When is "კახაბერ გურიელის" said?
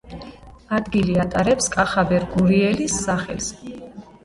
1.77-2.99